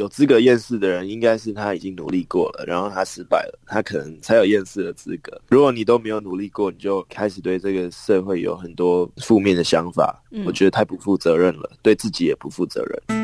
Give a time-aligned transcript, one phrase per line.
[0.00, 5.38] 有资格厌世的人，应该是他已经努力过了，然后他失败了，他可能才有厌世的资格。
[5.48, 13.19] 如果你都没有努力过，你就开始对这个社会有很多负面的想法，嗯、我觉得太不负责任了，对自己也不负责任。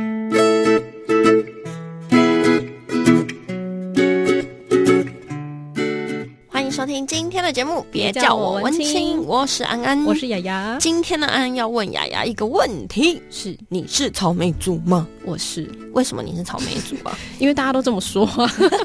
[6.97, 10.79] 听今天的节目，别叫我文青，我是安安，我是雅雅。
[10.81, 15.07] 今天的安安要问雅雅一个问题：是你是草莓族吗？
[15.23, 15.71] 我是。
[15.93, 17.15] 为什么你是草莓族啊？
[17.39, 18.27] 因为大家都这么说，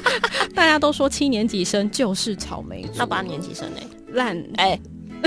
[0.54, 3.80] 大家都说七年级生就是草莓族，那八年级生呢？
[4.08, 4.72] 烂哎。
[4.72, 4.80] 欸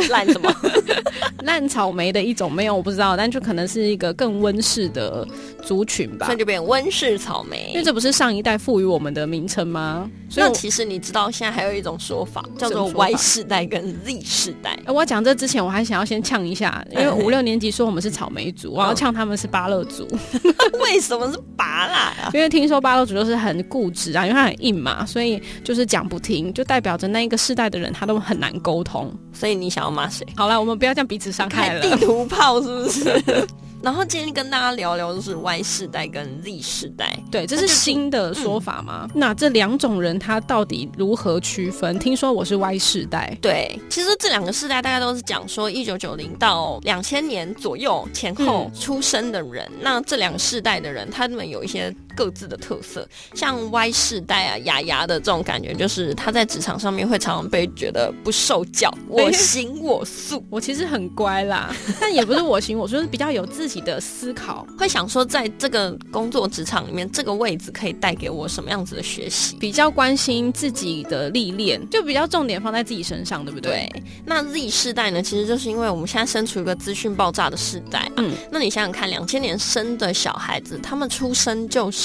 [0.09, 0.54] 烂什么？
[1.44, 5.26] 烂草莓的一种没有，我不知道，但就可能是一个更温室的
[5.63, 6.26] 族群吧。
[6.30, 10.09] 那就变温室草莓，因为这不是上一代赋予我们的名称吗？
[10.30, 14.77] 所以那其实你知道，现在还有一种说法叫做 Y 世代跟 Z 世代。
[14.88, 20.08] 我要讲这之前，我还想要先呛一下，因为五六年级说我们是草莓族，我要呛他们是芭乐族。
[20.81, 22.31] 为什么是芭乐啊？
[22.34, 29.14] 因为听说芭乐族就是很固执啊，因为它很硬嘛，所以就是讲不听，就代表着那一个世代的人他都很难沟通。
[29.31, 30.25] 所以你想要骂谁？
[30.36, 31.81] 好了，我们不要这样彼此伤害了。
[31.81, 33.47] 地图炮是不是？
[33.83, 39.08] 然后今天跟大家聊聊，就是 Y 世代跟 Z 世代，对，这是新的说法吗？
[39.09, 42.00] 嗯、那这两种人他到底如何区分？
[42.00, 49.64] 听说我是 Y 世代，对，其实这两个世代大家都是讲说一九九零到两千年左右前后出生的人。
[49.73, 60.43] 嗯、那这两个世代的人，他们有一些各自的特色，像 Y 世代啊，雅雅的这种感觉，就是他在职场上面会常常被觉得不受教， 我行我素。
[60.49, 63.75] 我其实很乖啦， 但也不是我行我素，就是比较有自己。
[63.86, 69.55] 的思考会想说，在这个工作职场里面，这个位置可以带给我什么样子的学习？
[69.58, 73.88] 比较关心自己的历练，就比较重点放在自己身上，对不对？
[73.93, 74.03] 对。
[74.25, 75.21] 那 Z 世代呢？
[75.21, 78.13] 其实就是因为我们现在身处一个资讯爆炸的时代啊。
[78.17, 78.33] 嗯。
[78.52, 82.05] 那你想想看，两千年生的小孩子，他们出生就是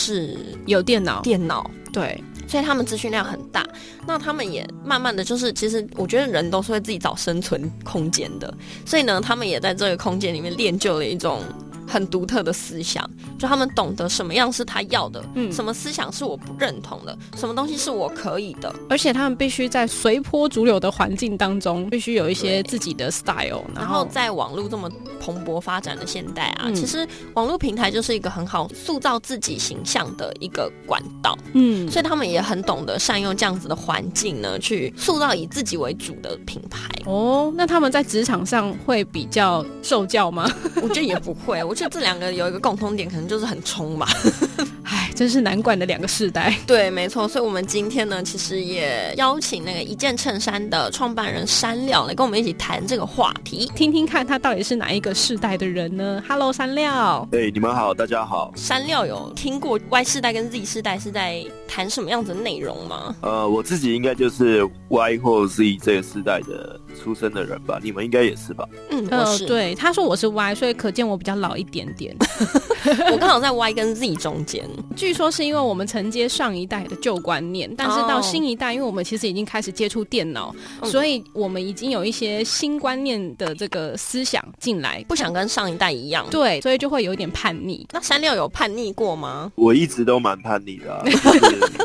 [0.66, 2.22] 有电脑，电脑，对。
[2.48, 3.64] 所以他们资讯量很大，
[4.08, 8.52] 那他们也慢慢的就是，其实我觉得人都是会自己找生存空间的，
[8.84, 11.42] 所以呢，他们也在这个空间里面练就了一种
[11.90, 13.08] 很独特的思想，
[13.38, 24.90] 就他们懂得什么样是他要的，嗯，什么思想是我不认同的，什么东西是我可以的，而且他们必须在随波逐流的环境当中，必须有一些自己的 style，然后在网络这么
[25.20, 32.40] 蓬勃发展的现代啊，嗯，其实网络平台就是一个很好塑造自己形象的一个管道，嗯，所以他们也。
[32.40, 36.88] 很懂得善用这样子的环境呢，去塑造以自己为主的品牌。
[37.04, 40.50] 哦，那他们在职场上会比较受教吗？
[40.82, 41.62] 我觉得也不会。
[41.62, 44.06] 我觉得这两个有一个共通点，可能就是很冲吧。
[44.84, 46.54] 唉，真是难管的两个世代。
[46.66, 47.26] 对，没错。
[47.26, 57.26] 所以，我们今天呢，其实也邀请那个一件衬衫的创办人山料来跟我们一起谈这个话题，听听看他到底是哪一个世代的人呢？Hello，山料。
[57.30, 58.52] 对，你们好，大家好。
[58.54, 63.14] 山料有听过 Y 世代跟 Z 世代是在谈什么样子的内容吗？
[63.22, 68.68] 呃，我自己应该就是 Y 或 Z 这个世代的出生的人吧，你们应该也是吧？
[68.90, 69.44] 嗯，我是。
[69.44, 72.16] 呃、对，他说我是 Y，所以可见我比较老一点点。
[73.12, 74.68] 我刚好在 Y 跟 Z 中间。
[74.96, 86.26] 据说是因为我们承接上一代的旧观念，但是到新一代，因为我们其实已经开始接触电脑，所以我们已经有一些新观念的这个思想进来，不想跟上一代一样。
[86.30, 87.86] 对，所以就会有点叛逆。
[87.92, 89.52] 那山料有叛逆过吗？
[89.54, 91.04] 我一直都蛮叛逆的、啊，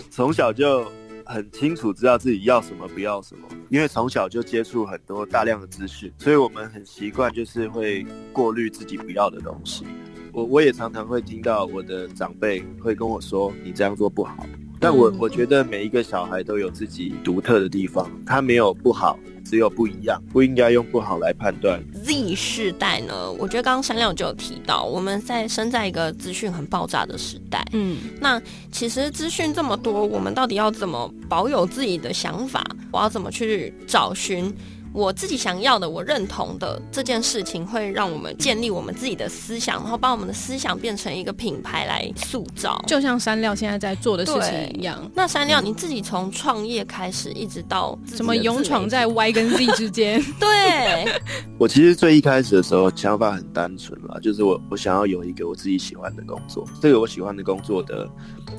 [0.10, 0.86] 从小就
[1.26, 9.86] 很清楚知道自己要什么不要什么，因为从小就接触很多大量的资讯，所以我们很习惯就是会过滤自己不要的东西。
[10.32, 14.46] 我我也常常会听到我的长辈会跟我说：“你这样做不好。”
[14.80, 21.84] 但我我觉得每一个小孩都有自己独特的地方，他没有不好，只有不一样，不应该用不好来判断。
[22.04, 23.32] Z 世代呢？
[23.34, 27.66] 我觉得刚刚山亮就有提到，我们在生在一个资讯很爆炸的时代。
[27.74, 28.42] 嗯，那
[28.72, 32.64] 其实资讯这么多，我们到底要怎么保有自己的想法？
[32.92, 34.54] 我要怎么去找寻？
[34.96, 45.12] 我自己想要的，我认同的这件事情，会让我们建立我们自己的思想，然后把我们的思想变成一个品牌来塑造，就像山料现在在做的事情一样。
[45.14, 50.24] 那山料，你自己从创业开始，一直到什么勇闯在 Y 跟 Z 之间？
[50.40, 51.06] 对，
[51.60, 58.08] 我其实最一开始的时候想法很单纯啦，就是我我想要有一个我自己喜欢的工作，这个我喜欢的工作的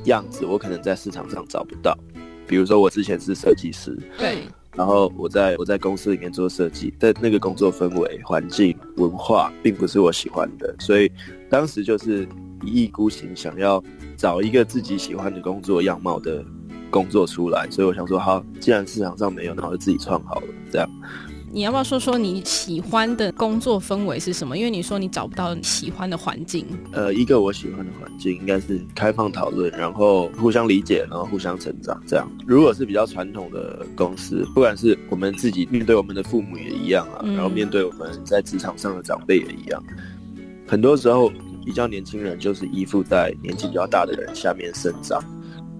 [0.05, 1.97] 样子，我可能在市场上找不到。
[2.47, 4.43] 比如说我之前是设计师，对。
[4.77, 11.11] 然后我在我在公司里面做设计，但那个工作氛围、环境、文化并不是我喜欢的，所以
[11.49, 12.29] 当时就是
[12.63, 13.83] 一意孤行，想要
[14.17, 16.45] 找一个自己喜欢的工作样貌的
[16.91, 17.67] 工作出来。
[17.71, 20.47] 所以我想说，好，既然市场上没有，那我就自己创好了。
[20.71, 20.91] 这样，
[21.57, 24.59] 你要不要说说你喜欢的工作氛围是什么？
[24.59, 26.67] 因为你说你找不到你喜欢的环境。
[26.93, 31.99] 呃，一个我喜欢的环境应该是开放讨论，然后互相理解，然后互相成长。
[32.07, 39.83] 这样，如果是比较传统的公司，不管是我们自己面对我们的父母也一样啊，然后面对我们在职场上的长辈也一样，
[40.69, 41.33] 很多时候
[41.65, 45.25] 比较年轻人就是依附在年纪比较大的人下面生长。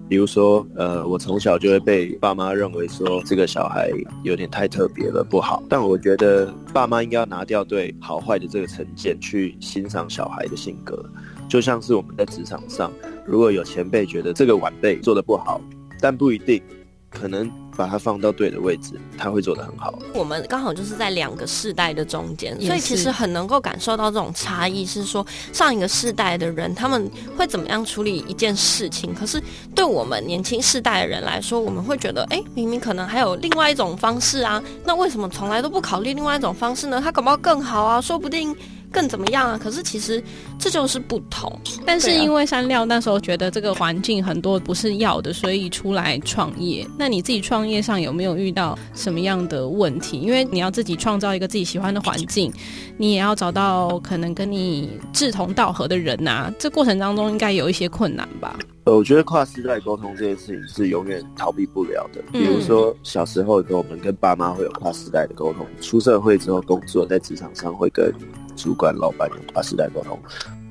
[0.09, 3.91] 比如说，呃，我从小就会被爸妈认为说这个小孩
[4.23, 5.61] 有点太特别了，不好。
[5.67, 11.03] 但我觉得爸妈应该要拿掉对好坏的这个成见，去欣赏小孩的性格。
[11.49, 12.91] 就像是我们在职场上，
[13.25, 15.61] 如果有前辈觉得这个晚辈做得不好，
[16.01, 16.61] 但不一定，
[17.09, 17.51] 可能。
[17.77, 19.93] 把它放到对的位置，他会做得很好。
[20.15, 24.83] 我们刚好就是在两个世代的中间，所以其实很能够感受到这种差异。
[24.83, 25.23] 是说
[25.53, 27.07] 上一个世代的人他们
[27.37, 29.39] 会怎么样处理一件事情，可是
[29.75, 36.99] 对我们年轻世代的人来说，我们会觉得，哎，明明可能还有另外一种方式啊，那为什么从来都不考虑另外一种方式呢？
[36.99, 38.57] 他搞不好更好啊，说不定。
[38.97, 39.59] 更怎么样啊？
[39.61, 40.23] 可是其实
[40.57, 41.55] 这就是不同。
[41.85, 46.83] 但是因为山料那时候觉得这个环境很多不是要的，所以出来创业。
[46.97, 50.19] 那你自己创业上有没有遇到什么样的问题？
[50.19, 52.51] 因为你要自己创造一个自己喜欢的环境，
[52.97, 56.51] 你也要找到可能跟你志同道合的人呐。
[56.57, 58.57] 这过程当中应该有一些困难吧？
[58.85, 62.19] 呃，我觉得跨世代沟通这件事情是永远逃避不了的。
[62.31, 68.11] 比如说小时候的时候，我们跟爸妈会有跨世代的沟通；出社会之后工作，在职场上会跟。
[68.57, 70.19] 主管、老板有跨世代沟通，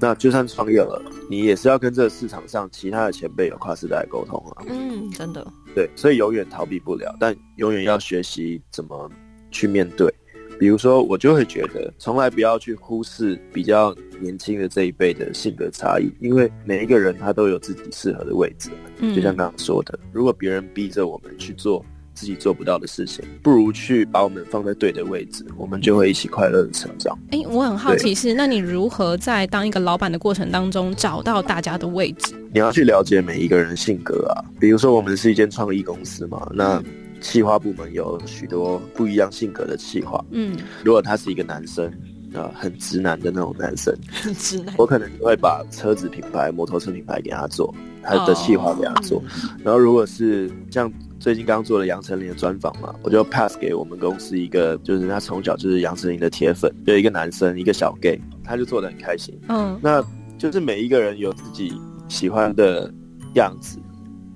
[0.00, 1.00] 那就算创业了，
[1.30, 4.64] 你也是要跟这个市场上其他的前辈有跨世代沟通啊。
[4.68, 5.46] 嗯，真的。
[5.74, 9.10] 对，所以永远逃避不了，但永远要学习怎么
[9.50, 10.12] 去面对。
[10.58, 18.70] 比如说，我就会觉得，从来不要去忽视比较年轻的这一辈的性格差异，因为每一个人他都有自己适合的位置。
[18.98, 21.84] 嗯，就像刚刚说的，如果别人逼着我们去做。
[22.16, 27.16] 自己做不到的事情，不如去把我们放在对的位置，我们就会一起快乐的成长。
[27.30, 32.34] 哎、欸，我很好奇是，那你如何在当一个老板的过程当中找到大家的位置？
[32.54, 34.40] 你要去了解每一个人的性格啊。
[34.58, 36.82] 比如说，我们是一间创意公司嘛，那
[37.20, 40.24] 企划部门有许多不一样性格的企划。
[40.30, 41.86] 嗯，如果他是一个男生
[42.34, 49.22] 啊，很直男的那种男生， 很直男，我可能会把车子品牌、摩托车品牌给他做，他的企划给他做。
[49.62, 50.90] 然后，如果是像。
[51.18, 59.36] 最近刚做了杨丞琳的专访嘛，我就 pass 给我们公司一个，就是他从小就是杨丞琳的铁粉，有一个男生，一个小 gay，他就做的很开心。
[59.48, 60.04] 嗯，那
[60.38, 61.72] 就是每一个人有自己
[62.08, 62.92] 喜欢的
[63.34, 63.78] 样子，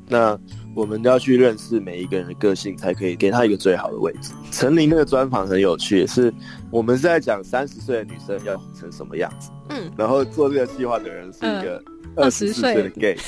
[0.09, 0.37] 那
[0.75, 4.33] 我们都要去认识每一个人的个性，才可以给他一个最好的位置。
[4.51, 6.33] 陈琳那个专访很有趣，是
[6.71, 11.83] 我们是在讲三十岁的女生要成什么样子，嗯，然后做这个计划的人是一个
[12.17, 13.17] 二十岁的 gay。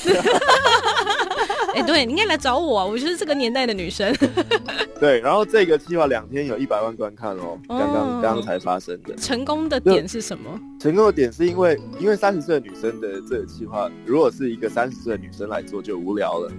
[1.73, 4.15] 哎、欸，对，你应该来找我，啊，我就是这个年代的女生。
[4.99, 9.15] 对，然后这个计划两天有一百万观看哦，刚刚刚刚才发生的。
[9.15, 10.59] 成功的点是什么？
[10.79, 16.51] 成功的点是因为，因为三十岁的女生的这个计划，如果是一个三十岁的女生来做就无聊了。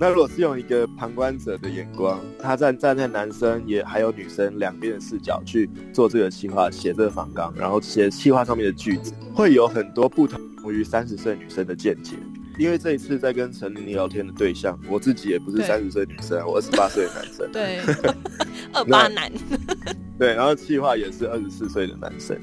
[0.00, 10.40] 那如果是用一个旁观者的眼光，他站站在男生也还有女生两边的视角去做这个计划，写这个访纲，然后写计划上面的句子，会有很多不同
[10.72, 12.16] 于三十岁女生的见解。
[12.58, 17.50] 因为这一次在跟陈琳聊天的对象，我自己也不是三十岁女生，我二十八岁的男生。
[17.52, 17.80] 对，
[18.72, 19.32] 二八男。
[20.18, 22.38] 对，然后企划也是二十四岁的男生。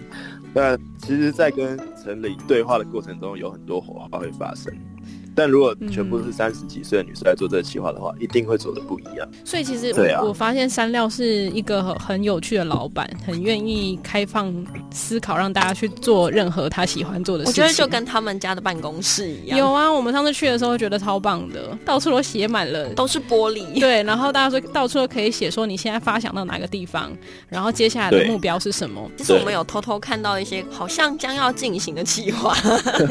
[0.54, 4.74] 那其实，在跟陈琳对话的过程中，有很多火花会发生。
[5.40, 9.26] 但如果全部是三十几岁的女生来做这个企划的话，嗯，一定会做的不一样。
[9.46, 14.54] 所以其实我，啊，我发现山料是一个很很有趣的老板，很愿意开放
[14.92, 17.64] 思考，让大家去做任何他喜欢做的事情。
[17.64, 19.58] 我觉得就跟他们家的办公室一样。
[19.58, 23.80] 有啊，我们上次去的时候觉得超棒的，到处都写满了，都是玻璃。
[23.80, 27.10] 对，然后大家说到处都可以写说你现在发想到哪个地方，
[27.48, 29.10] 然后接下来的目标是什么。
[29.16, 32.54] 其实我们有偷偷看到一些好像将要进行的企划，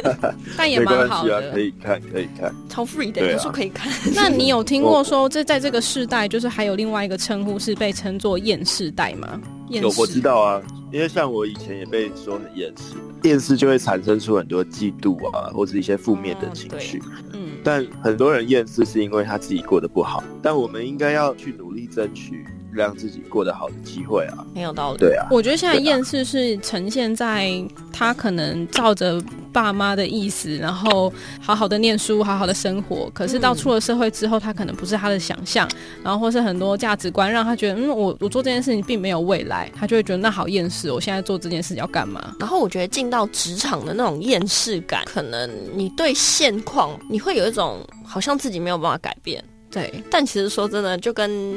[0.58, 1.99] 但也蛮好的，啊，可以看。
[2.12, 3.92] 可以看，超 free 的，有时候可以看。
[4.14, 9.40] 那你有听过说，这在这个世代，就是还有另外一个称呼是被称作厌世代吗？
[9.68, 17.02] 有，我知道啊，因为像我以前也被说很厌世，厌世就会产生出很多嫉妒啊，或者一些负面的情绪。
[17.32, 22.44] 嗯，但很多人厌世是因为他自己过得不好，但我们应该要去努力争取。
[22.72, 24.98] 让自己过得好的机会啊，没有道理。
[24.98, 27.50] 对啊，我觉得现在厌世是呈现在
[27.92, 29.22] 他可能照着
[29.52, 33.10] 爸妈的意思，然后好好的念书，好好的生活。
[33.14, 35.68] 可是到出了社会之后，他可能不是他的想象，
[36.02, 40.92] 然后或是很多价值观让他觉得，嗯，我我做这件事情并没有未来，他就会觉得那好厌世。
[40.92, 42.34] 我现在做这件事要干嘛？
[42.38, 49.42] 然后我觉得进到职场的那种厌世感，可能你对现况你会有一种好像自己没有办法改变。
[49.70, 51.56] 对，但其实说真的，就跟。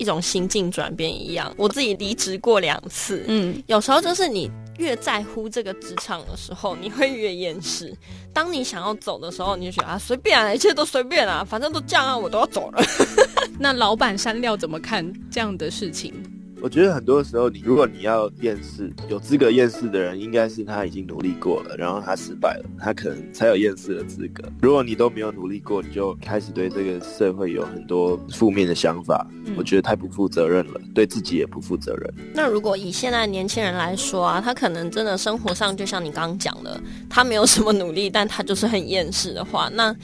[0.00, 1.52] 一种心境转变一样。
[1.58, 7.94] 我自己离职过两次，嗯，有时候就是你越在乎这个职场的时候，你会越厌世。
[8.32, 12.82] 当你想要走的时候，你就觉得啊，随便啊，一切都随便啊，反正都这样啊，我都要走了。
[13.60, 16.14] 那老板删料怎么看这样的事情？
[16.62, 24.44] 我觉得很多时候，你如果你要厌世，有资格厌世的人，应该是他已经努力过了，然后他失败了，他可能才有厌世的资格。
[24.60, 32.14] 如果你都没有努力过，你就开始对这个社会有很多负面的想法，嗯、我觉得太不负责任了，对自己也不负责任。
[32.34, 39.94] 那如果以现在年轻人来说啊，他可能真的生活上就像你刚刚讲的，他没有什么努力，但他就是很厌世的话，那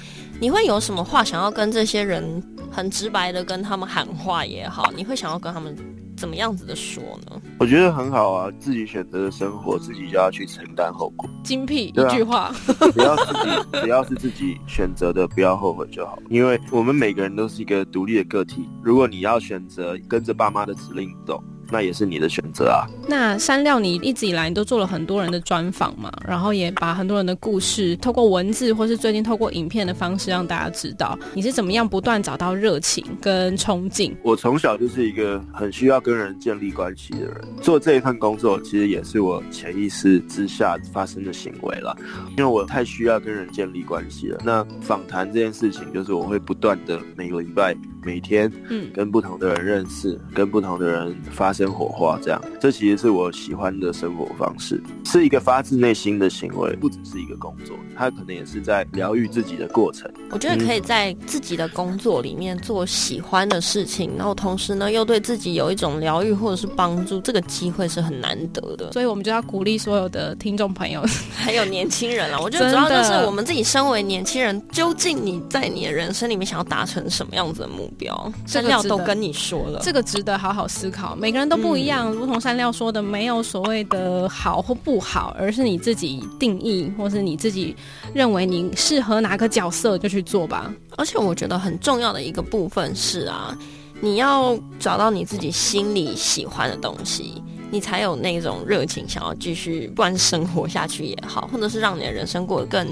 [0.41, 4.91] 你会有什么话想要跟这些人很直白的跟他们喊话也好？
[4.97, 5.77] 你会想要跟他们？
[6.17, 7.41] 怎么样子的说呢？
[7.61, 11.29] 我觉得很好啊，自己选择的生活，自己就要去承担后果。
[11.45, 12.53] 精辟一句话，
[12.93, 13.51] 只要自己
[13.83, 16.19] 只要是自己选择的，不要后悔就好。
[16.31, 21.43] 因为我们每个人都是一个独立的个体，如果你要选择跟着爸妈的指令走。
[21.71, 22.87] 那也是你的选择啊。
[23.09, 34.17] 那山料，你一直以来你都做了很多人的专访嘛，然后也把很多人的故事透过文字，或是最近透过影片的方式让大家知道你是怎么样不断找到热情跟冲劲。
[34.23, 41.97] 我从小就是一个很需要跟人建立关系的人，做这一份工作其实也是我潜意识之下发生的行为了，
[42.31, 44.39] 因为我太需要跟人建立关系了。
[44.45, 47.77] 那访谈这件事情，就是我会不断的每个礼拜。
[48.05, 60.11] 每天，嗯，跟不同的人认识，嗯、跟不同的人发生火花，这样，这其实是我喜欢的生活方式，是一个发自内心的行为，不只是一个工作，它可能也是在疗愈自己的过程。
[60.31, 68.93] 我觉得可以在自己的工作里面做喜欢的事情，嗯、然后同时呢，又对自己有一种疗愈或者是帮助，这个机会是很难得的。
[68.93, 71.03] 所以我们就要鼓励所有的听众朋友，
[71.35, 72.41] 还有年轻人了。
[72.41, 78.07] 我觉得主要就是我们自己身为年轻人，究竟你在你的人生里面想要达成什么样子的目标？
[78.07, 81.17] 标山料都跟你说了，这个值得好好思考。
[81.17, 87.75] 每个人都不一样，嗯、如同山料说的，没有所谓的好或不好，而是你自己定义，或是你自己
[88.15, 90.73] 认为你适合哪个角色就去做吧。
[90.97, 93.57] 而且我觉得很重要的一个部分是啊，
[94.01, 102.87] 你要找到你自己心里喜欢的东西，你才有那种热情想要继续，不管是生活下去也好，或者是让你的人生过得更。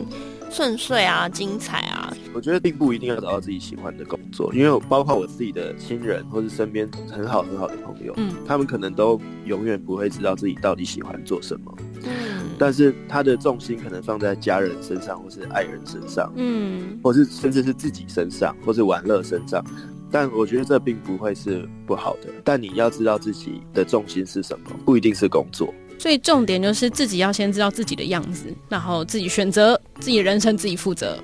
[0.54, 2.16] 顺遂啊，精彩啊！
[2.32, 19.60] 我觉得并不一定要找到自己喜欢的工作，因为包括我自己的亲人或是身边很好很好的朋友，嗯，他们可能都永远不会知道自己到底喜欢做什么，嗯，但是他的重心可能放在家人身上，或是爱人身上，嗯，或是甚至是自己身上，或是玩乐身上，
[20.08, 25.74] 但我觉得这并不会是不好的，但你要知道自己的重心是什么，不一定是工作。
[25.98, 31.18] 所以重点就是自己要先知道自己的样子，然后自己选择自己人生，自己负责。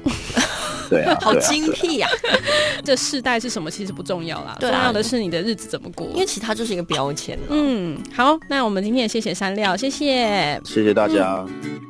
[0.89, 2.09] 对啊， 好精辟呀！
[2.85, 7.39] 这世代是什么其实不重要啦，重要的是你的日子怎么过，因为其他就是一个标签。
[7.49, 11.47] 嗯，好，那我们今天也谢谢山料，谢谢，谢谢大家。
[11.49, 11.90] 嗯